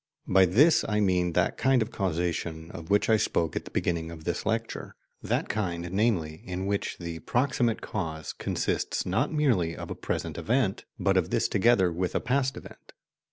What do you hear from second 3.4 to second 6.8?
at the beginning of this lecture, that kind, namely, in